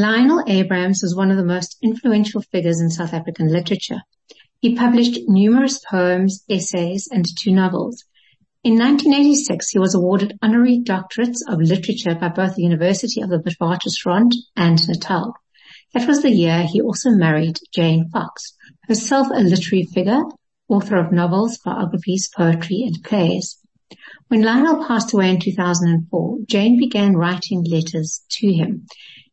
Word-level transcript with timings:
Lionel 0.00 0.44
Abrahams 0.46 1.02
was 1.02 1.16
one 1.16 1.32
of 1.32 1.36
the 1.36 1.44
most 1.44 1.76
influential 1.82 2.40
figures 2.40 2.80
in 2.80 2.88
South 2.88 3.12
African 3.12 3.48
literature. 3.48 4.00
He 4.60 4.76
published 4.76 5.18
numerous 5.26 5.80
poems, 5.90 6.44
essays, 6.48 7.08
and 7.10 7.24
two 7.36 7.50
novels. 7.50 8.04
In 8.62 8.74
1986, 8.74 9.70
he 9.70 9.80
was 9.80 9.96
awarded 9.96 10.38
honorary 10.40 10.78
doctorates 10.78 11.38
of 11.48 11.60
literature 11.60 12.14
by 12.14 12.28
both 12.28 12.54
the 12.54 12.62
University 12.62 13.22
of 13.22 13.28
the 13.28 13.40
Witwatersrand 13.40 14.34
and 14.54 14.86
Natal. 14.86 15.34
That 15.94 16.06
was 16.06 16.22
the 16.22 16.30
year 16.30 16.62
he 16.62 16.80
also 16.80 17.10
married 17.10 17.58
Jane 17.74 18.08
Fox, 18.08 18.54
herself 18.86 19.26
a 19.34 19.40
literary 19.40 19.82
figure, 19.82 20.22
author 20.68 20.96
of 20.98 21.10
novels, 21.10 21.58
biographies, 21.58 22.30
poetry, 22.36 22.84
and 22.86 23.02
plays. 23.02 23.58
When 24.28 24.42
Lionel 24.42 24.86
passed 24.86 25.12
away 25.12 25.30
in 25.30 25.40
2004, 25.40 26.38
Jane 26.46 26.78
began 26.78 27.16
writing 27.16 27.64
letters 27.64 28.22
to 28.30 28.52
him. 28.52 28.86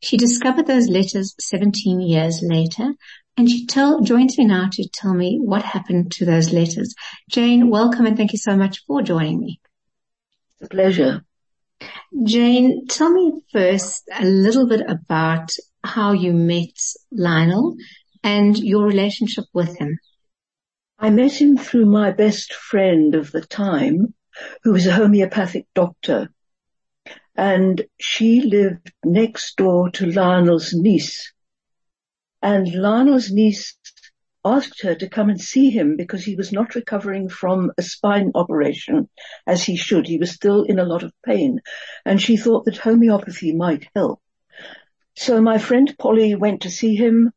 She 0.05 0.17
discovered 0.17 0.67
those 0.67 0.87
letters 0.87 1.33
17 1.39 1.99
years 1.99 2.39
later 2.43 2.93
and 3.37 3.49
she 3.49 3.65
tell, 3.65 4.01
joins 4.01 4.37
me 4.37 4.45
now 4.45 4.69
to 4.71 4.87
tell 4.93 5.15
me 5.15 5.39
what 5.41 5.63
happened 5.63 6.11
to 6.11 6.25
those 6.25 6.53
letters. 6.53 6.93
Jane, 7.27 7.71
welcome 7.71 8.05
and 8.05 8.15
thank 8.15 8.31
you 8.31 8.37
so 8.37 8.55
much 8.55 8.83
for 8.85 9.01
joining 9.01 9.39
me. 9.39 9.59
It's 10.59 10.67
a 10.67 10.69
pleasure. 10.69 11.25
Jane, 12.23 12.85
tell 12.87 13.11
me 13.11 13.33
first 13.51 14.07
a 14.15 14.23
little 14.23 14.67
bit 14.67 14.81
about 14.87 15.49
how 15.83 16.11
you 16.11 16.33
met 16.33 16.79
Lionel 17.11 17.75
and 18.23 18.55
your 18.59 18.85
relationship 18.85 19.45
with 19.53 19.75
him. 19.75 19.97
I 20.99 21.09
met 21.09 21.41
him 21.41 21.57
through 21.57 21.87
my 21.87 22.11
best 22.11 22.53
friend 22.53 23.15
of 23.15 23.31
the 23.31 23.41
time, 23.41 24.13
who 24.61 24.73
was 24.73 24.85
a 24.85 24.93
homeopathic 24.93 25.65
doctor. 25.73 26.29
And 27.35 27.85
she 27.99 28.41
lived 28.41 28.93
next 29.03 29.57
door 29.57 29.89
to 29.91 30.05
Lionel's 30.05 30.73
niece. 30.73 31.33
And 32.41 32.73
Lionel's 32.73 33.31
niece 33.31 33.77
asked 34.45 34.83
her 34.83 34.93
to 34.95 35.09
come 35.09 35.29
and 35.29 35.41
see 35.41 35.71
him 35.71 35.97
because 35.97 36.23
he 36.23 36.35
was 36.35 36.51
not 36.51 36.75
recovering 36.75 37.27
from 37.27 37.71
a 37.77 37.81
spine 37.81 38.31
operation 38.35 39.09
as 39.47 39.63
he 39.63 39.75
should. 39.75 40.07
He 40.07 40.19
was 40.19 40.31
still 40.31 40.63
in 40.63 40.77
a 40.77 40.85
lot 40.85 41.03
of 41.03 41.11
pain. 41.25 41.59
And 42.05 42.21
she 42.21 42.37
thought 42.37 42.65
that 42.65 42.77
homeopathy 42.77 43.53
might 43.53 43.87
help. 43.95 44.21
So 45.15 45.41
my 45.41 45.57
friend 45.57 45.93
Polly 45.97 46.35
went 46.35 46.61
to 46.61 46.69
see 46.69 46.95
him 46.95 47.31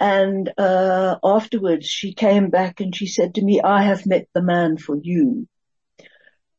and 0.00 0.50
uh, 0.56 1.18
afterwards 1.22 1.86
she 1.86 2.14
came 2.14 2.48
back 2.48 2.80
and 2.80 2.96
she 2.96 3.06
said 3.06 3.34
to 3.34 3.44
me, 3.44 3.60
I 3.60 3.82
have 3.82 4.06
met 4.06 4.26
the 4.34 4.42
man 4.42 4.78
for 4.78 4.96
you. 5.00 5.46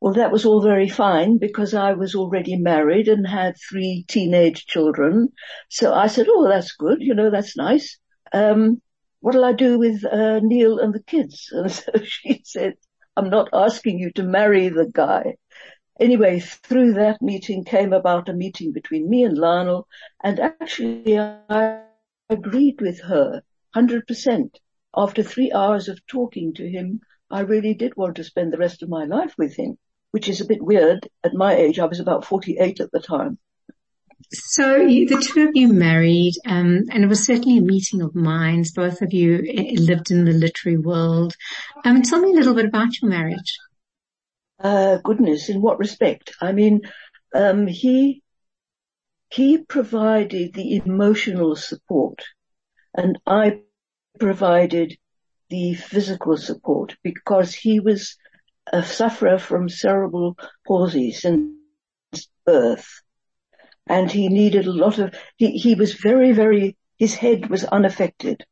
Well, 0.01 0.13
that 0.15 0.31
was 0.31 0.45
all 0.45 0.61
very 0.61 0.89
fine 0.89 1.37
because 1.37 1.73
I 1.75 1.93
was 1.93 2.15
already 2.15 2.57
married 2.57 3.07
and 3.07 3.25
had 3.25 3.55
three 3.57 4.03
teenage 4.07 4.65
children. 4.65 5.29
So 5.69 5.93
I 5.93 6.07
said, 6.07 6.25
oh, 6.29 6.47
that's 6.49 6.73
good. 6.73 7.01
You 7.01 7.13
know, 7.13 7.29
that's 7.29 7.55
nice. 7.55 7.99
Um, 8.33 8.81
what'll 9.19 9.45
I 9.45 9.53
do 9.53 9.77
with 9.77 10.03
uh, 10.03 10.39
Neil 10.41 10.79
and 10.79 10.93
the 10.93 11.03
kids? 11.03 11.49
And 11.53 11.71
so 11.71 11.91
she 12.03 12.41
said, 12.43 12.73
I'm 13.15 13.29
not 13.29 13.49
asking 13.53 13.99
you 13.99 14.11
to 14.13 14.23
marry 14.23 14.69
the 14.69 14.87
guy. 14.91 15.35
Anyway, 15.99 16.39
through 16.39 16.93
that 16.93 17.21
meeting 17.21 17.63
came 17.63 17.93
about 17.93 18.27
a 18.27 18.33
meeting 18.33 18.71
between 18.73 19.07
me 19.09 19.23
and 19.23 19.37
Lionel 19.37 19.87
and 20.23 20.39
actually 20.39 21.19
I 21.19 21.83
agreed 22.29 22.81
with 22.81 23.01
her 23.01 23.43
100%. 23.75 24.55
After 24.97 25.21
three 25.21 25.51
hours 25.51 25.87
of 25.89 26.05
talking 26.07 26.53
to 26.55 26.67
him, 26.67 27.01
I 27.29 27.41
really 27.41 27.75
did 27.75 27.95
want 27.95 28.15
to 28.15 28.23
spend 28.23 28.51
the 28.51 28.57
rest 28.57 28.81
of 28.81 28.89
my 28.89 29.05
life 29.05 29.35
with 29.37 29.55
him, 29.55 29.77
which 30.11 30.29
is 30.29 30.41
a 30.41 30.45
bit 30.45 30.61
weird. 30.61 31.07
At 31.23 31.33
my 31.33 31.55
age, 31.55 31.79
I 31.79 31.85
was 31.85 31.99
about 31.99 32.25
48 32.25 32.79
at 32.79 32.91
the 32.91 32.99
time. 32.99 33.37
So 34.31 34.77
you, 34.77 35.07
the 35.07 35.19
two 35.19 35.47
of 35.47 35.55
you 35.55 35.73
married, 35.73 36.33
um, 36.45 36.85
and 36.89 37.03
it 37.03 37.07
was 37.07 37.25
certainly 37.25 37.57
a 37.57 37.61
meeting 37.61 38.01
of 38.01 38.15
minds. 38.15 38.71
Both 38.71 39.01
of 39.01 39.13
you 39.13 39.43
eh, 39.47 39.73
lived 39.77 40.11
in 40.11 40.25
the 40.25 40.31
literary 40.31 40.77
world. 40.77 41.33
Um, 41.83 42.01
tell 42.01 42.21
me 42.21 42.31
a 42.31 42.35
little 42.35 42.53
bit 42.53 42.65
about 42.65 43.01
your 43.01 43.09
marriage. 43.09 43.57
Uh, 44.59 44.97
goodness, 45.03 45.49
in 45.49 45.59
what 45.61 45.79
respect? 45.79 46.33
I 46.39 46.51
mean, 46.51 46.81
um, 47.33 47.67
he 47.67 48.21
he 49.31 49.57
provided 49.57 50.53
the 50.53 50.75
emotional 50.75 51.55
support 51.55 52.21
and 52.93 53.17
I 53.25 53.61
provided 54.19 54.97
the 55.49 55.73
physical 55.73 56.37
support 56.37 56.97
because 57.03 57.53
he 57.53 57.79
was 57.79 58.17
a 58.71 58.83
sufferer 58.83 59.37
from 59.37 59.69
cerebral 59.69 60.37
palsy 60.65 61.11
since 61.11 61.51
birth. 62.45 62.87
And 63.87 64.09
he 64.09 64.29
needed 64.29 64.67
a 64.67 64.71
lot 64.71 64.99
of, 64.99 65.13
he, 65.37 65.51
he 65.51 65.75
was 65.75 65.93
very, 65.93 66.31
very, 66.31 66.77
his 66.97 67.13
head 67.13 67.49
was 67.49 67.65
unaffected, 67.65 68.45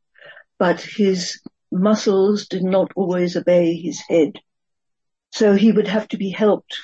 but 0.58 0.80
his 0.80 1.40
muscles 1.72 2.46
did 2.46 2.62
not 2.62 2.92
always 2.96 3.36
obey 3.36 3.74
his 3.74 4.00
head. 4.00 4.32
So 5.32 5.54
he 5.54 5.72
would 5.72 5.88
have 5.88 6.08
to 6.08 6.16
be 6.16 6.30
helped 6.30 6.78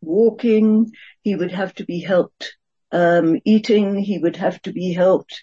walking. 0.00 0.92
He 1.22 1.34
would 1.34 1.52
have 1.52 1.74
to 1.74 1.84
be 1.84 2.00
helped 2.00 2.56
um, 2.92 3.38
eating. 3.44 3.98
He 3.98 4.18
would 4.18 4.36
have 4.36 4.62
to 4.62 4.72
be 4.72 4.92
helped 4.92 5.40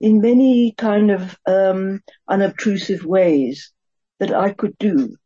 in 0.00 0.20
many 0.20 0.74
kind 0.76 1.10
of 1.10 1.38
um, 1.46 2.02
unobtrusive 2.28 3.04
ways 3.04 3.72
that 4.18 4.32
I 4.32 4.52
could 4.52 4.76
do. 4.78 5.16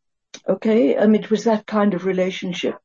Okay, 0.48 0.96
mean 1.06 1.22
it 1.22 1.30
was 1.30 1.44
that 1.44 1.66
kind 1.66 1.94
of 1.94 2.06
relationship. 2.06 2.76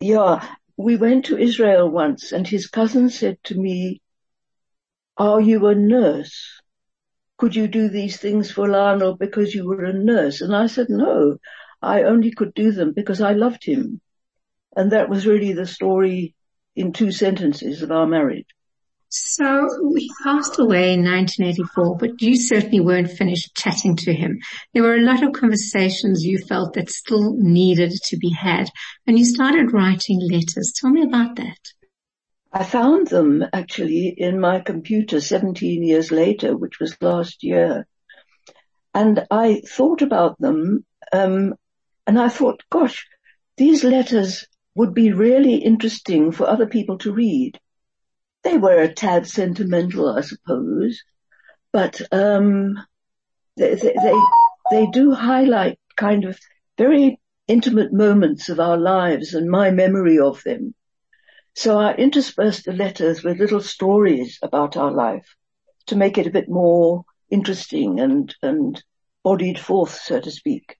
Yeah, 0.00 0.44
we 0.76 0.96
went 0.96 1.26
to 1.26 1.38
Israel 1.38 1.88
once, 1.90 2.32
and 2.32 2.46
his 2.46 2.66
cousin 2.66 3.08
said 3.08 3.38
to 3.44 3.54
me, 3.58 4.00
"Are 5.16 5.40
you 5.40 5.66
a 5.66 5.74
nurse? 5.74 6.60
Could 7.36 7.54
you 7.54 7.68
do 7.68 7.88
these 7.88 8.16
things 8.18 8.50
for 8.50 8.68
Lionel 8.68 9.16
because 9.16 9.54
you 9.54 9.66
were 9.66 9.84
a 9.84 9.92
nurse?" 9.92 10.40
And 10.40 10.54
I 10.54 10.66
said, 10.66 10.88
"No, 10.88 11.38
I 11.80 12.02
only 12.02 12.32
could 12.32 12.52
do 12.54 12.72
them 12.72 12.92
because 12.92 13.20
I 13.20 13.32
loved 13.32 13.64
him." 13.64 14.00
And 14.76 14.92
that 14.92 15.08
was 15.08 15.26
really 15.26 15.52
the 15.52 15.66
story 15.66 16.34
in 16.74 16.92
two 16.92 17.12
sentences 17.12 17.82
of 17.82 17.90
our 17.92 18.06
marriage. 18.06 18.46
So 19.10 19.94
he 19.96 20.10
passed 20.22 20.58
away 20.58 20.92
in 20.92 21.02
1984, 21.02 21.96
but 21.96 22.20
you 22.20 22.36
certainly 22.36 22.80
weren't 22.80 23.10
finished 23.10 23.54
chatting 23.54 23.96
to 23.96 24.12
him. 24.12 24.38
There 24.74 24.82
were 24.82 24.96
a 24.96 25.02
lot 25.02 25.22
of 25.22 25.32
conversations 25.32 26.24
you 26.24 26.38
felt 26.38 26.74
that 26.74 26.90
still 26.90 27.34
needed 27.34 27.92
to 28.04 28.18
be 28.18 28.30
had, 28.30 28.68
and 29.06 29.18
you 29.18 29.24
started 29.24 29.72
writing 29.72 30.20
letters. 30.20 30.74
Tell 30.76 30.90
me 30.90 31.02
about 31.02 31.36
that. 31.36 31.58
I 32.52 32.64
found 32.64 33.08
them 33.08 33.44
actually 33.52 34.08
in 34.08 34.40
my 34.40 34.60
computer 34.60 35.20
17 35.20 35.82
years 35.82 36.10
later, 36.10 36.54
which 36.54 36.78
was 36.78 37.00
last 37.00 37.42
year. 37.42 37.86
And 38.94 39.26
I 39.30 39.62
thought 39.66 40.02
about 40.02 40.38
them, 40.38 40.84
um, 41.12 41.54
and 42.06 42.18
I 42.18 42.28
thought, 42.28 42.62
gosh, 42.68 43.06
these 43.56 43.84
letters 43.84 44.46
would 44.74 44.92
be 44.92 45.12
really 45.12 45.56
interesting 45.56 46.30
for 46.30 46.46
other 46.46 46.66
people 46.66 46.98
to 46.98 47.12
read. 47.12 47.58
They 48.48 48.56
were 48.56 48.80
a 48.80 48.92
tad 48.92 49.26
sentimental, 49.26 50.08
I 50.08 50.22
suppose, 50.22 51.02
but 51.70 52.00
um, 52.12 52.82
they, 53.58 53.74
they, 53.74 53.92
they, 53.92 54.14
they 54.70 54.86
do 54.86 55.12
highlight 55.12 55.78
kind 55.96 56.24
of 56.24 56.38
very 56.78 57.20
intimate 57.46 57.92
moments 57.92 58.48
of 58.48 58.58
our 58.58 58.78
lives 58.78 59.34
and 59.34 59.50
my 59.50 59.70
memory 59.70 60.18
of 60.18 60.42
them. 60.44 60.74
So 61.54 61.78
I 61.78 61.94
interspersed 61.94 62.64
the 62.64 62.72
letters 62.72 63.22
with 63.22 63.38
little 63.38 63.60
stories 63.60 64.38
about 64.42 64.78
our 64.78 64.92
life 64.92 65.36
to 65.88 65.96
make 65.96 66.16
it 66.16 66.26
a 66.26 66.30
bit 66.30 66.48
more 66.48 67.04
interesting 67.30 68.00
and, 68.00 68.34
and 68.42 68.82
bodied 69.22 69.58
forth, 69.58 70.00
so 70.00 70.20
to 70.20 70.30
speak. 70.30 70.78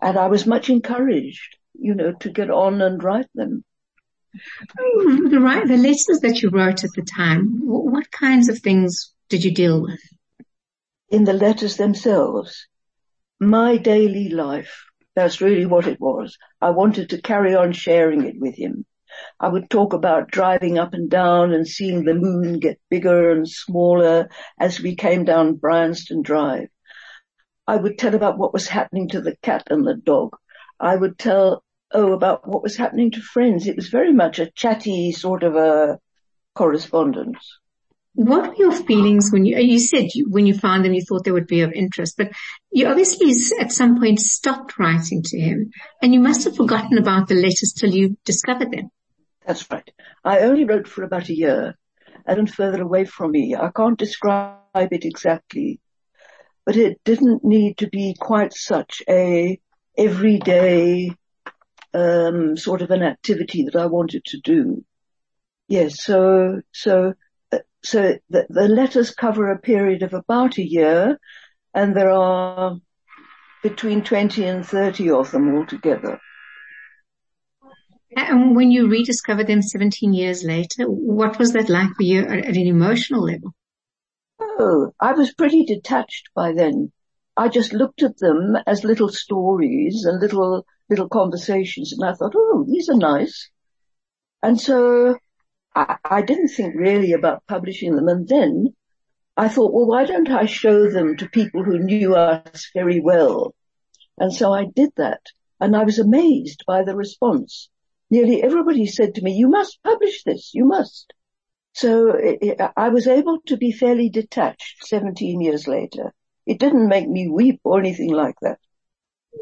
And 0.00 0.16
I 0.16 0.28
was 0.28 0.46
much 0.46 0.70
encouraged 0.70 1.56
you 1.74 1.94
know, 1.94 2.12
to 2.12 2.30
get 2.30 2.50
on 2.50 2.80
and 2.80 3.02
write 3.02 3.28
them. 3.34 3.64
The, 4.76 5.40
right, 5.40 5.66
the 5.66 5.76
letters 5.76 6.20
that 6.22 6.40
you 6.42 6.50
wrote 6.50 6.84
at 6.84 6.90
the 6.94 7.02
time, 7.02 7.60
what 7.62 8.10
kinds 8.10 8.48
of 8.48 8.58
things 8.58 9.12
did 9.28 9.44
you 9.44 9.52
deal 9.52 9.82
with? 9.82 10.00
In 11.10 11.24
the 11.24 11.32
letters 11.32 11.76
themselves, 11.76 12.66
my 13.38 13.76
daily 13.76 14.28
life, 14.30 14.84
that's 15.14 15.40
really 15.40 15.66
what 15.66 15.86
it 15.86 16.00
was. 16.00 16.38
I 16.60 16.70
wanted 16.70 17.10
to 17.10 17.20
carry 17.20 17.54
on 17.54 17.72
sharing 17.72 18.24
it 18.24 18.36
with 18.38 18.56
him. 18.56 18.86
I 19.38 19.48
would 19.48 19.68
talk 19.68 19.92
about 19.92 20.30
driving 20.30 20.78
up 20.78 20.94
and 20.94 21.10
down 21.10 21.52
and 21.52 21.68
seeing 21.68 22.04
the 22.04 22.14
moon 22.14 22.58
get 22.58 22.80
bigger 22.88 23.30
and 23.30 23.46
smaller 23.46 24.30
as 24.58 24.80
we 24.80 24.96
came 24.96 25.24
down 25.24 25.56
Bryanston 25.56 26.22
Drive. 26.22 26.68
I 27.66 27.76
would 27.76 27.98
tell 27.98 28.14
about 28.14 28.38
what 28.38 28.54
was 28.54 28.68
happening 28.68 29.08
to 29.10 29.20
the 29.20 29.36
cat 29.42 29.64
and 29.68 29.86
the 29.86 29.94
dog. 29.94 30.30
I 30.80 30.96
would 30.96 31.18
tell, 31.18 31.62
oh, 31.94 32.12
about 32.12 32.46
what 32.46 32.62
was 32.62 32.76
happening 32.76 33.10
to 33.12 33.20
friends. 33.20 33.66
It 33.66 33.76
was 33.76 33.88
very 33.88 34.12
much 34.12 34.38
a 34.38 34.50
chatty 34.50 35.12
sort 35.12 35.42
of 35.42 35.56
a 35.56 35.98
correspondence. 36.54 37.58
What 38.14 38.48
were 38.48 38.54
your 38.56 38.72
feelings 38.72 39.30
when 39.32 39.46
you, 39.46 39.56
you 39.58 39.78
said 39.78 40.08
you, 40.14 40.26
when 40.28 40.46
you 40.46 40.52
found 40.52 40.84
them, 40.84 40.92
you 40.92 41.02
thought 41.02 41.24
they 41.24 41.32
would 41.32 41.46
be 41.46 41.62
of 41.62 41.72
interest, 41.72 42.16
but 42.18 42.32
you 42.70 42.86
obviously 42.86 43.32
at 43.58 43.72
some 43.72 43.98
point 43.98 44.20
stopped 44.20 44.78
writing 44.78 45.22
to 45.22 45.40
him 45.40 45.70
and 46.02 46.12
you 46.12 46.20
must 46.20 46.44
have 46.44 46.56
forgotten 46.56 46.98
about 46.98 47.28
the 47.28 47.34
letters 47.34 47.74
till 47.74 47.90
you 47.90 48.18
discovered 48.24 48.70
them. 48.70 48.90
That's 49.46 49.68
right. 49.70 49.90
I 50.22 50.40
only 50.40 50.64
wrote 50.64 50.88
for 50.88 51.04
about 51.04 51.30
a 51.30 51.34
year 51.34 51.74
and 52.26 52.52
further 52.52 52.82
away 52.82 53.06
from 53.06 53.30
me. 53.30 53.56
I 53.56 53.70
can't 53.74 53.98
describe 53.98 54.58
it 54.74 55.06
exactly, 55.06 55.80
but 56.66 56.76
it 56.76 57.00
didn't 57.04 57.42
need 57.44 57.78
to 57.78 57.88
be 57.88 58.14
quite 58.18 58.52
such 58.52 59.02
a 59.08 59.58
everyday 59.96 61.12
um, 61.94 62.56
sort 62.56 62.82
of 62.82 62.90
an 62.90 63.02
activity 63.02 63.64
that 63.64 63.76
I 63.76 63.86
wanted 63.86 64.24
to 64.26 64.40
do. 64.40 64.84
Yes, 65.68 66.02
so 66.02 66.60
so 66.72 67.14
so 67.84 68.18
the, 68.30 68.46
the 68.48 68.68
letters 68.68 69.14
cover 69.14 69.50
a 69.50 69.58
period 69.58 70.02
of 70.02 70.14
about 70.14 70.58
a 70.58 70.62
year, 70.66 71.18
and 71.74 71.96
there 71.96 72.10
are 72.10 72.78
between 73.62 74.02
20 74.02 74.44
and 74.44 74.66
30 74.66 75.10
of 75.10 75.30
them 75.30 75.54
altogether. 75.54 76.20
And 78.16 78.54
when 78.54 78.70
you 78.70 78.88
rediscovered 78.88 79.46
them 79.46 79.62
17 79.62 80.12
years 80.12 80.44
later, 80.44 80.84
what 80.84 81.38
was 81.38 81.52
that 81.52 81.70
like 81.70 81.94
for 81.96 82.02
you 82.02 82.22
at, 82.22 82.44
an 82.44 82.66
emotional 82.66 83.24
level? 83.24 83.54
Oh, 84.40 84.92
I 85.00 85.12
was 85.12 85.32
pretty 85.32 85.64
detached 85.64 86.28
by 86.34 86.52
then. 86.52 86.92
I 87.36 87.48
just 87.48 87.72
looked 87.72 88.02
at 88.02 88.18
them 88.18 88.56
as 88.66 88.84
little 88.84 89.08
stories 89.08 90.04
and 90.04 90.20
little, 90.20 90.66
little 90.92 91.08
conversations 91.08 91.92
and 91.92 92.04
I 92.04 92.12
thought, 92.12 92.34
oh, 92.36 92.66
these 92.68 92.90
are 92.90 92.96
nice. 92.96 93.50
And 94.42 94.60
so 94.60 95.16
I, 95.74 95.96
I 96.04 96.20
didn't 96.20 96.48
think 96.48 96.74
really 96.76 97.12
about 97.12 97.46
publishing 97.48 97.96
them. 97.96 98.08
And 98.08 98.28
then 98.28 98.74
I 99.38 99.48
thought, 99.48 99.72
well, 99.72 99.86
why 99.86 100.04
don't 100.04 100.30
I 100.30 100.44
show 100.44 100.90
them 100.90 101.16
to 101.16 101.28
people 101.28 101.64
who 101.64 101.78
knew 101.78 102.14
us 102.14 102.70
very 102.74 103.00
well? 103.00 103.54
And 104.18 104.34
so 104.34 104.52
I 104.52 104.66
did 104.66 104.90
that. 104.96 105.22
And 105.60 105.74
I 105.74 105.84
was 105.84 105.98
amazed 105.98 106.64
by 106.66 106.82
the 106.82 106.94
response. 106.94 107.70
Nearly 108.10 108.42
everybody 108.42 108.84
said 108.86 109.14
to 109.14 109.22
me, 109.22 109.32
you 109.32 109.48
must 109.48 109.82
publish 109.82 110.24
this, 110.24 110.50
you 110.52 110.66
must. 110.66 111.14
So 111.72 112.12
I 112.76 112.90
was 112.90 113.06
able 113.06 113.38
to 113.46 113.56
be 113.56 113.72
fairly 113.72 114.10
detached 114.10 114.84
17 114.84 115.40
years 115.40 115.66
later. 115.66 116.12
It 116.44 116.58
didn't 116.58 116.88
make 116.88 117.08
me 117.08 117.28
weep 117.28 117.60
or 117.64 117.78
anything 117.80 118.12
like 118.12 118.36
that. 118.42 118.58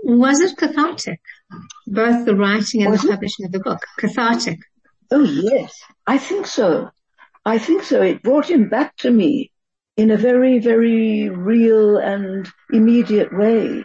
Was 0.04 0.40
it 0.40 0.56
cathartic? 0.56 1.20
Both 1.86 2.24
the 2.24 2.36
writing 2.36 2.82
and 2.82 2.90
was 2.90 3.02
the 3.02 3.08
it? 3.08 3.12
publishing 3.12 3.46
of 3.46 3.52
the 3.52 3.60
book. 3.60 3.80
Cathartic. 3.98 4.60
Oh 5.10 5.24
yes, 5.24 5.80
I 6.06 6.18
think 6.18 6.46
so. 6.46 6.90
I 7.44 7.58
think 7.58 7.82
so. 7.82 8.02
It 8.02 8.22
brought 8.22 8.48
him 8.48 8.68
back 8.68 8.96
to 8.98 9.10
me 9.10 9.50
in 9.96 10.10
a 10.10 10.16
very, 10.16 10.58
very 10.58 11.28
real 11.28 11.96
and 11.96 12.48
immediate 12.72 13.36
way. 13.36 13.84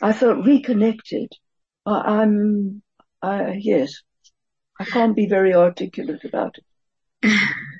I 0.00 0.12
felt 0.12 0.44
reconnected. 0.44 1.30
I, 1.86 2.20
I'm, 2.20 2.82
I, 3.22 3.52
yes, 3.60 4.02
I 4.80 4.84
can't 4.84 5.16
be 5.16 5.26
very 5.26 5.54
articulate 5.54 6.24
about 6.24 6.56
it. 7.22 7.40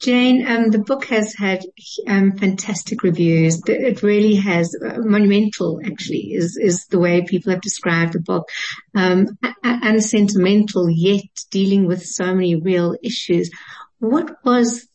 Jane, 0.00 0.46
um, 0.46 0.70
the 0.70 0.78
book 0.78 1.04
has 1.06 1.34
had 1.34 1.64
um, 2.08 2.32
fantastic 2.36 3.02
reviews. 3.02 3.62
It 3.66 4.02
really 4.02 4.36
has 4.36 4.74
uh, 4.74 4.98
monumental. 4.98 5.80
Actually, 5.84 6.32
is 6.32 6.56
is 6.56 6.86
the 6.86 6.98
way 6.98 7.22
people 7.22 7.52
have 7.52 7.60
described 7.60 8.14
the 8.14 8.20
book, 8.20 8.48
um, 8.94 9.38
and 9.62 10.02
sentimental 10.02 10.88
yet 10.88 11.24
dealing 11.50 11.86
with 11.86 12.04
so 12.04 12.34
many 12.34 12.56
real 12.56 12.96
issues. 13.02 13.50
What 13.98 14.36
was 14.44 14.88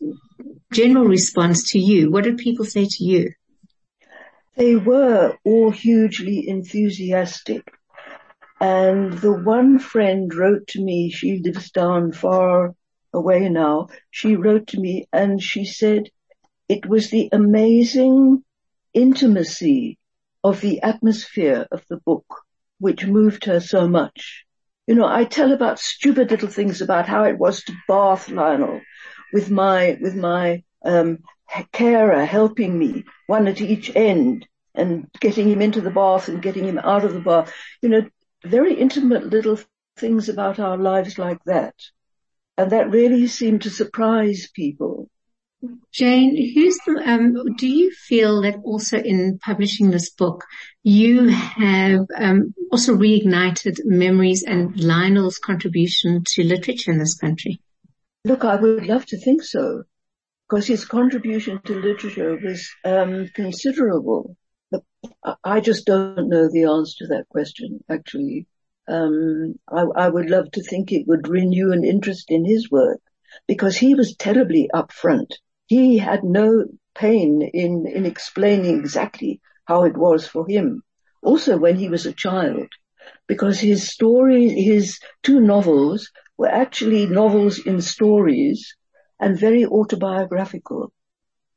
general 0.71 1.05
response 1.05 1.71
to 1.71 1.79
you? 1.79 2.11
What 2.11 2.23
did 2.23 2.37
people 2.37 2.65
say 2.65 2.87
to 2.89 3.03
you? 3.03 3.31
They 4.55 4.75
were 4.75 5.37
all 5.43 5.69
hugely 5.69 6.47
enthusiastic. 6.47 7.71
And 8.59 9.13
the 9.13 9.33
one 9.33 9.79
friend 9.79 10.33
wrote 10.33 10.67
to 10.67 10.81
me, 10.81 11.11
she 11.11 11.39
lives 11.43 11.71
down 11.71 12.13
far 12.13 12.73
away 13.15 13.49
now, 13.49 13.87
she 14.11 14.35
wrote 14.35 14.67
to 14.67 14.79
me 14.79 15.07
and 15.11 15.41
she 15.41 15.65
said 15.65 16.09
it 16.69 16.85
was 16.85 17.09
the 17.09 17.29
amazing 17.31 18.43
intimacy 18.93 19.97
of 20.43 20.61
the 20.61 20.81
atmosphere 20.81 21.67
of 21.71 21.83
the 21.89 21.97
book 21.97 22.25
which 22.79 23.05
moved 23.05 23.45
her 23.45 23.59
so 23.59 23.87
much. 23.87 24.45
You 24.87 24.95
know, 24.95 25.07
I 25.07 25.23
tell 25.23 25.51
about 25.51 25.79
stupid 25.79 26.29
little 26.29 26.49
things 26.49 26.81
about 26.81 27.07
how 27.07 27.23
it 27.23 27.39
was 27.39 27.63
to 27.63 27.73
bath 27.87 28.29
Lionel 28.29 28.81
with 29.33 29.49
my, 29.49 29.97
with 30.01 30.15
my, 30.15 30.63
um, 30.83 31.19
carer 31.71 32.25
helping 32.25 32.77
me, 32.77 33.05
one 33.27 33.47
at 33.47 33.61
each 33.61 33.95
end 33.95 34.47
and 34.73 35.07
getting 35.19 35.49
him 35.49 35.61
into 35.61 35.81
the 35.81 35.89
bath 35.89 36.27
and 36.27 36.41
getting 36.41 36.65
him 36.65 36.77
out 36.77 37.05
of 37.05 37.13
the 37.13 37.21
bath. 37.21 37.53
You 37.81 37.89
know, 37.89 38.09
very 38.43 38.75
intimate 38.75 39.25
little 39.25 39.59
things 39.97 40.29
about 40.29 40.59
our 40.59 40.77
lives 40.77 41.17
like 41.17 41.43
that. 41.45 41.73
And 42.57 42.71
that 42.71 42.89
really 42.89 43.27
seemed 43.27 43.63
to 43.63 43.69
surprise 43.69 44.49
people. 44.53 45.09
Jane, 45.91 46.35
who's 46.53 46.77
the, 46.85 47.01
um, 47.05 47.55
do 47.55 47.67
you 47.67 47.91
feel 47.91 48.41
that 48.41 48.59
also 48.63 48.97
in 48.97 49.39
publishing 49.39 49.89
this 49.89 50.09
book, 50.09 50.45
you 50.83 51.29
have 51.29 52.05
um, 52.15 52.53
also 52.71 52.95
reignited 52.95 53.79
memories 53.83 54.43
and 54.43 54.79
Lionel's 54.79 55.39
contribution 55.39 56.23
to 56.27 56.43
literature 56.43 56.91
in 56.91 56.99
this 56.99 57.15
country? 57.15 57.61
Look, 58.25 58.43
I 58.43 58.55
would 58.55 58.85
love 58.85 59.05
to 59.07 59.17
think 59.17 59.43
so, 59.43 59.83
because 60.47 60.67
his 60.67 60.85
contribution 60.85 61.61
to 61.65 61.79
literature 61.79 62.37
was 62.37 62.69
um, 62.83 63.29
considerable. 63.33 64.37
But 64.71 64.83
I 65.43 65.61
just 65.61 65.85
don't 65.85 66.29
know 66.29 66.49
the 66.51 66.65
answer 66.65 67.05
to 67.05 67.07
that 67.07 67.29
question, 67.29 67.83
actually. 67.89 68.47
Um, 68.87 69.55
I, 69.67 69.81
I, 69.81 70.09
would 70.09 70.29
love 70.29 70.51
to 70.51 70.61
think 70.61 70.91
it 70.91 71.07
would 71.07 71.27
renew 71.27 71.71
an 71.71 71.83
interest 71.83 72.29
in 72.29 72.45
his 72.45 72.69
work 72.69 73.01
because 73.47 73.75
he 73.75 73.95
was 73.95 74.15
terribly 74.15 74.69
upfront. 74.73 75.31
He 75.65 75.97
had 75.97 76.23
no 76.23 76.65
pain 76.93 77.41
in, 77.41 77.87
in 77.87 78.05
explaining 78.05 78.79
exactly 78.79 79.41
how 79.65 79.85
it 79.85 79.97
was 79.97 80.27
for 80.27 80.47
him. 80.47 80.83
Also 81.23 81.57
when 81.57 81.77
he 81.77 81.89
was 81.89 82.05
a 82.05 82.13
child, 82.13 82.67
because 83.27 83.59
his 83.59 83.89
story, 83.89 84.49
his 84.49 84.99
two 85.23 85.39
novels 85.39 86.11
were 86.37 86.47
actually 86.47 87.07
novels 87.07 87.57
in 87.57 87.81
stories 87.81 88.75
and 89.19 89.39
very 89.39 89.65
autobiographical. 89.65 90.91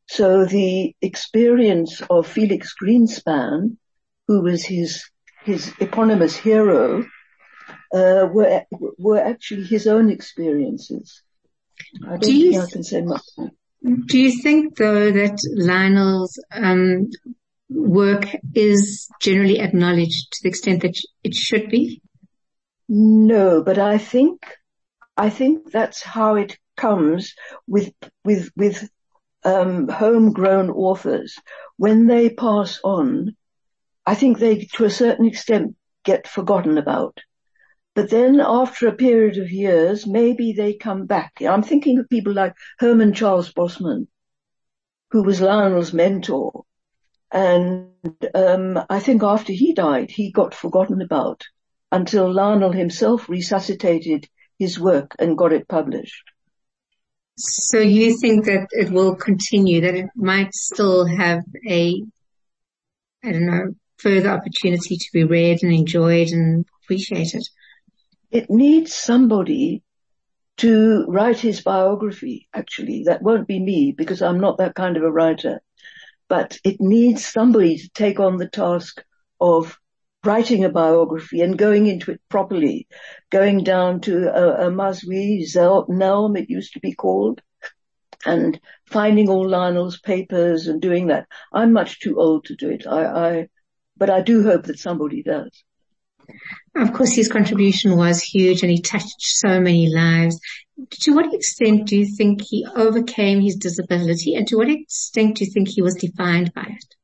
So 0.06 0.46
the 0.46 0.94
experience 1.02 2.00
of 2.08 2.26
Felix 2.26 2.74
Greenspan, 2.82 3.76
who 4.26 4.40
was 4.40 4.64
his, 4.64 5.04
his 5.44 5.72
eponymous 5.80 6.36
hero, 6.36 7.04
uh, 7.92 8.28
were 8.32 8.64
were 8.98 9.18
actually 9.18 9.64
his 9.64 9.86
own 9.86 10.10
experiences. 10.10 11.22
I 12.04 12.10
don't 12.10 12.20
do 12.20 12.50
think 12.50 12.62
I 12.62 12.70
can 12.70 12.84
say 12.84 13.00
much. 13.02 13.22
Do 14.06 14.18
you 14.18 14.42
think 14.42 14.76
though 14.76 15.12
that 15.12 15.38
Lionel's 15.54 16.38
um, 16.52 17.10
work 17.70 18.26
is 18.54 19.08
generally 19.20 19.60
acknowledged 19.60 20.32
to 20.32 20.38
the 20.42 20.48
extent 20.48 20.82
that 20.82 20.96
it 21.22 21.34
should 21.34 21.68
be? 21.70 22.02
No, 22.88 23.62
but 23.62 23.78
I 23.78 23.98
think 23.98 24.44
I 25.16 25.30
think 25.30 25.70
that's 25.70 26.02
how 26.02 26.36
it 26.36 26.58
comes 26.76 27.34
with 27.66 27.92
with 28.24 28.50
with 28.56 28.88
um, 29.44 29.88
homegrown 29.88 30.70
authors 30.70 31.38
when 31.76 32.06
they 32.06 32.30
pass 32.30 32.80
on. 32.82 33.36
I 34.06 34.14
think 34.14 34.38
they, 34.38 34.68
to 34.74 34.84
a 34.84 34.90
certain 34.90 35.26
extent, 35.26 35.76
get 36.04 36.26
forgotten 36.26 36.78
about. 36.78 37.18
But 37.98 38.10
then 38.10 38.40
after 38.40 38.86
a 38.86 38.94
period 38.94 39.38
of 39.38 39.50
years, 39.50 40.06
maybe 40.06 40.52
they 40.52 40.74
come 40.74 41.06
back. 41.06 41.32
I'm 41.42 41.64
thinking 41.64 41.98
of 41.98 42.08
people 42.08 42.32
like 42.32 42.54
Herman 42.78 43.12
Charles 43.12 43.50
Bosman, 43.52 44.06
who 45.10 45.24
was 45.24 45.40
Lionel's 45.40 45.92
mentor. 45.92 46.62
And 47.32 47.90
um, 48.36 48.78
I 48.88 49.00
think 49.00 49.24
after 49.24 49.52
he 49.52 49.74
died, 49.74 50.12
he 50.12 50.30
got 50.30 50.54
forgotten 50.54 51.02
about 51.02 51.42
until 51.90 52.32
Lionel 52.32 52.70
himself 52.70 53.28
resuscitated 53.28 54.28
his 54.60 54.78
work 54.78 55.16
and 55.18 55.36
got 55.36 55.52
it 55.52 55.66
published. 55.66 56.22
So 57.36 57.80
you 57.80 58.16
think 58.16 58.44
that 58.44 58.68
it 58.70 58.92
will 58.92 59.16
continue, 59.16 59.80
that 59.80 59.96
it 59.96 60.10
might 60.14 60.54
still 60.54 61.04
have 61.04 61.42
a, 61.68 62.00
I 63.24 63.32
don't 63.32 63.46
know, 63.46 63.74
further 63.96 64.30
opportunity 64.30 64.98
to 64.98 65.08
be 65.12 65.24
read 65.24 65.64
and 65.64 65.72
enjoyed 65.72 66.28
and 66.28 66.64
appreciated? 66.84 67.42
It 68.30 68.50
needs 68.50 68.92
somebody 68.92 69.82
to 70.58 71.04
write 71.08 71.38
his 71.38 71.62
biography, 71.62 72.48
actually. 72.52 73.04
That 73.04 73.22
won't 73.22 73.46
be 73.46 73.60
me 73.60 73.94
because 73.96 74.22
I'm 74.22 74.40
not 74.40 74.58
that 74.58 74.74
kind 74.74 74.96
of 74.96 75.02
a 75.02 75.10
writer. 75.10 75.60
But 76.28 76.58
it 76.64 76.76
needs 76.80 77.24
somebody 77.24 77.78
to 77.78 77.88
take 77.90 78.20
on 78.20 78.36
the 78.36 78.48
task 78.48 79.02
of 79.40 79.78
writing 80.24 80.64
a 80.64 80.68
biography 80.68 81.40
and 81.40 81.56
going 81.56 81.86
into 81.86 82.10
it 82.10 82.20
properly, 82.28 82.86
going 83.30 83.64
down 83.64 84.00
to 84.02 84.28
a, 84.28 84.68
Amazwi, 84.68 85.42
Nelm, 85.54 86.38
it 86.38 86.50
used 86.50 86.74
to 86.74 86.80
be 86.80 86.92
called, 86.92 87.40
and 88.26 88.60
finding 88.86 89.28
all 89.28 89.48
Lionel's 89.48 90.00
papers 90.00 90.66
and 90.66 90.82
doing 90.82 91.06
that. 91.06 91.26
I'm 91.52 91.72
much 91.72 92.00
too 92.00 92.18
old 92.18 92.46
to 92.46 92.56
do 92.56 92.68
it. 92.70 92.86
I, 92.86 93.04
I, 93.06 93.48
but 93.96 94.10
I 94.10 94.20
do 94.20 94.42
hope 94.42 94.64
that 94.64 94.78
somebody 94.78 95.22
does. 95.22 95.64
Of 96.76 96.92
course, 96.92 97.12
his 97.12 97.28
contribution 97.28 97.96
was 97.96 98.22
huge 98.22 98.62
and 98.62 98.70
he 98.70 98.80
touched 98.80 99.20
so 99.20 99.60
many 99.60 99.88
lives. 99.88 100.40
To 100.90 101.14
what 101.14 101.32
extent 101.34 101.86
do 101.86 101.96
you 101.96 102.06
think 102.06 102.42
he 102.42 102.66
overcame 102.76 103.40
his 103.40 103.56
disability 103.56 104.34
and 104.34 104.46
to 104.48 104.56
what 104.56 104.70
extent 104.70 105.36
do 105.36 105.44
you 105.44 105.50
think 105.50 105.68
he 105.68 105.82
was 105.82 105.94
defined 105.94 106.52
by 106.54 106.66
it? 106.68 106.94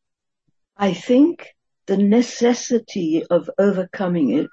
I 0.77 0.93
think 0.93 1.55
the 1.87 1.97
necessity 1.97 3.25
of 3.29 3.51
overcoming 3.59 4.31
it 4.31 4.51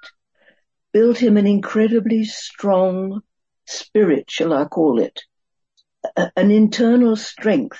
built 0.92 1.18
him 1.18 1.36
an 1.36 1.46
incredibly 1.46 2.24
strong 2.24 3.22
spirit, 3.66 4.30
shall 4.30 4.52
I 4.52 4.64
call 4.64 5.00
it, 5.00 5.20
a, 6.16 6.30
an 6.36 6.50
internal 6.50 7.16
strength 7.16 7.78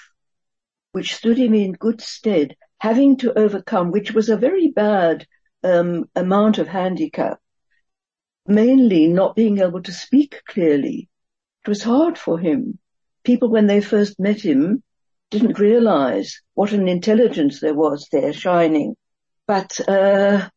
which 0.92 1.14
stood 1.14 1.38
him 1.38 1.54
in 1.54 1.72
good 1.72 2.00
stead, 2.00 2.56
having 2.78 3.16
to 3.18 3.38
overcome, 3.38 3.90
which 3.90 4.12
was 4.12 4.28
a 4.28 4.36
very 4.36 4.68
bad 4.68 5.26
um, 5.62 6.08
amount 6.14 6.58
of 6.58 6.68
handicap, 6.68 7.38
mainly 8.46 9.06
not 9.06 9.36
being 9.36 9.58
able 9.58 9.82
to 9.82 9.92
speak 9.92 10.42
clearly. 10.48 11.08
It 11.64 11.68
was 11.68 11.82
hard 11.82 12.18
for 12.18 12.38
him. 12.38 12.78
People, 13.24 13.50
when 13.50 13.66
they 13.66 13.80
first 13.80 14.18
met 14.18 14.40
him, 14.40 14.82
didn't 15.30 15.58
realize 15.58 16.40
what 16.54 16.72
an 16.72 16.88
intelligence 16.88 17.60
there 17.60 17.74
was 17.74 18.08
there 18.12 18.32
shining. 18.32 18.96
But, 19.46 19.80
uh, 19.88 20.48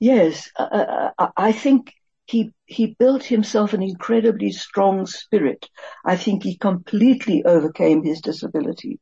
yes, 0.00 0.50
uh, 0.56 1.10
I 1.36 1.52
think 1.52 1.92
he, 2.26 2.52
he 2.64 2.96
built 2.98 3.24
himself 3.24 3.74
an 3.74 3.82
incredibly 3.82 4.52
strong 4.52 5.06
spirit. 5.06 5.68
I 6.04 6.16
think 6.16 6.42
he 6.42 6.56
completely 6.56 7.44
overcame 7.44 8.02
his 8.02 8.20
disability 8.20 8.98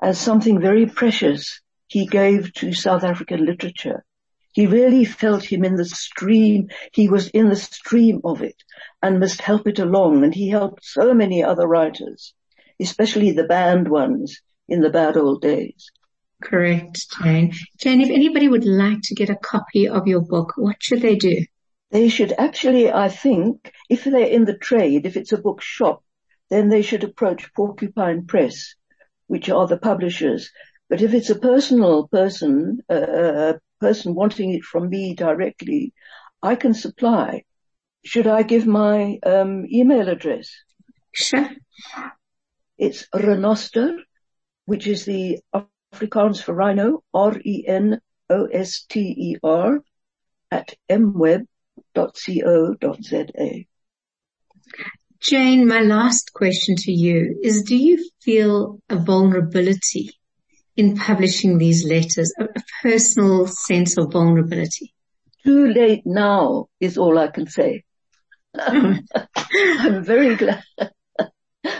as 0.00 0.18
something 0.18 0.60
very 0.60 0.86
precious 0.86 1.60
he 1.88 2.06
gave 2.06 2.52
to 2.54 2.72
South 2.72 3.04
African 3.04 3.44
literature. 3.44 4.04
He 4.58 4.66
really 4.66 5.04
felt 5.04 5.44
him 5.44 5.64
in 5.64 5.76
the 5.76 5.84
stream. 5.84 6.66
He 6.92 7.08
was 7.08 7.28
in 7.28 7.48
the 7.48 7.54
stream 7.54 8.20
of 8.24 8.42
it 8.42 8.56
and 9.00 9.20
must 9.20 9.40
help 9.40 9.68
it 9.68 9.78
along. 9.78 10.24
And 10.24 10.34
he 10.34 10.48
helped 10.48 10.84
so 10.84 11.14
many 11.14 11.44
other 11.44 11.64
writers, 11.64 12.34
especially 12.80 13.30
the 13.30 13.44
banned 13.44 13.86
ones 13.86 14.42
in 14.68 14.80
the 14.80 14.90
bad 14.90 15.16
old 15.16 15.42
days. 15.42 15.92
Correct, 16.42 17.06
Jane. 17.22 17.52
Jane, 17.78 18.00
if 18.00 18.10
anybody 18.10 18.48
would 18.48 18.64
like 18.64 18.98
to 19.04 19.14
get 19.14 19.30
a 19.30 19.36
copy 19.36 19.88
of 19.88 20.08
your 20.08 20.22
book, 20.22 20.54
what 20.56 20.82
should 20.82 21.02
they 21.02 21.14
do? 21.14 21.44
They 21.92 22.08
should 22.08 22.32
actually, 22.36 22.90
I 22.90 23.10
think, 23.10 23.70
if 23.88 24.02
they're 24.02 24.26
in 24.26 24.44
the 24.44 24.58
trade, 24.58 25.06
if 25.06 25.16
it's 25.16 25.30
a 25.30 25.38
bookshop, 25.38 26.02
then 26.50 26.68
they 26.68 26.82
should 26.82 27.04
approach 27.04 27.54
Porcupine 27.54 28.26
Press, 28.26 28.74
which 29.28 29.48
are 29.50 29.68
the 29.68 29.78
publishers. 29.78 30.50
But 30.90 31.00
if 31.00 31.14
it's 31.14 31.30
a 31.30 31.38
personal 31.38 32.08
person, 32.08 32.80
uh, 32.90 33.54
a 33.54 33.60
person 33.80 34.14
wanting 34.14 34.54
it 34.54 34.64
from 34.64 34.88
me 34.88 35.14
directly, 35.14 35.92
I 36.42 36.54
can 36.56 36.74
supply. 36.74 37.44
Should 38.04 38.26
I 38.26 38.42
give 38.42 38.66
my 38.66 39.18
um, 39.24 39.66
email 39.72 40.08
address? 40.08 40.50
Sure. 41.12 41.48
It's 42.76 43.06
Renoster, 43.14 43.98
which 44.66 44.86
is 44.86 45.04
the 45.04 45.40
Afrikaans 45.92 46.42
for 46.42 46.54
rhino, 46.54 47.02
R-E-N-O-S-T-E-R, 47.12 48.00
at 50.50 50.74
mweb 50.88 51.46
www.co.za. 51.94 53.64
Jane, 55.20 55.66
my 55.66 55.80
last 55.80 56.32
question 56.32 56.76
to 56.76 56.92
you 56.92 57.40
is, 57.42 57.62
do 57.62 57.76
you 57.76 58.08
feel 58.22 58.80
a 58.88 58.96
vulnerability 58.96 60.10
in 60.78 60.96
publishing 60.96 61.58
these 61.58 61.84
letters, 61.84 62.32
a, 62.38 62.44
a 62.44 62.62
personal 62.82 63.48
sense 63.48 63.98
of 63.98 64.12
vulnerability? 64.12 64.94
Too 65.44 65.66
late 65.66 66.02
now 66.06 66.68
is 66.80 66.96
all 66.96 67.18
I 67.18 67.26
can 67.28 67.48
say. 67.48 67.82
I'm 68.58 69.04
very 70.04 70.36
glad. 70.36 70.62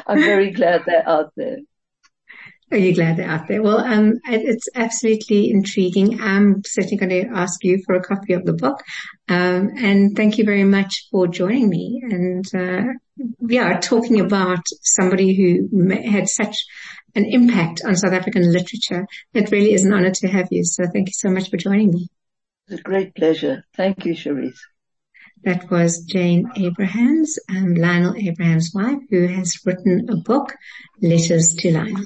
I'm 0.07 0.19
very 0.19 0.51
glad 0.51 0.83
they're 0.85 1.09
out 1.09 1.33
there. 1.37 1.59
Are 2.71 2.77
you 2.77 2.95
glad 2.95 3.17
they're 3.17 3.31
out 3.31 3.49
there? 3.49 3.63
Well, 3.63 3.79
um, 3.79 4.15
it's 4.27 4.69
absolutely 4.75 5.51
intriguing. 5.51 6.21
I'm 6.21 6.63
certainly 6.67 6.97
going 6.99 7.11
to 7.11 7.39
ask 7.39 7.65
you 7.65 7.83
for 7.87 7.95
a 7.95 8.03
copy 8.03 8.35
of 8.35 8.45
the 8.45 8.53
book. 8.53 8.83
Um, 9.29 9.71
and 9.79 10.15
thank 10.15 10.39
you 10.39 10.45
very 10.45 10.65
much 10.65 11.07
for 11.11 11.29
joining 11.29 11.71
me 11.71 12.03
and, 12.03 12.45
uh, 12.55 12.93
yeah, 13.41 13.79
talking 13.81 14.21
about 14.21 14.65
somebody 14.83 15.35
who 15.35 15.89
had 15.95 16.29
such 16.29 16.57
an 17.19 17.25
impact 17.27 17.83
on 17.85 17.97
South 17.97 18.13
African 18.13 18.51
literature. 18.51 19.07
It 19.35 19.51
really 19.51 19.73
is 19.75 19.85
an 19.85 19.93
honor 19.93 20.13
to 20.13 20.29
have 20.29 20.49
you. 20.51 20.65
So 20.65 20.87
thank 20.87 21.09
you 21.09 21.13
so 21.15 21.31
much 21.31 21.51
for 21.51 21.57
joining 21.57 21.91
me. 21.91 22.09
It's 22.69 22.81
a 22.81 22.83
great 22.83 23.15
pleasure. 23.15 23.65
Thank 23.77 24.07
you, 24.07 24.15
Cherise. 24.15 24.61
That 25.45 25.71
was 25.71 26.05
Jane 26.05 26.51
Abrahams, 26.57 27.39
um, 27.49 27.75
Lionel 27.75 28.15
Abrahams' 28.17 28.73
wife, 28.75 29.03
who 29.11 29.27
has 29.27 29.59
written 29.65 30.07
a 30.11 30.17
book, 30.17 30.55
Letters 31.01 31.55
to 31.57 31.73
Lionel. 31.73 32.05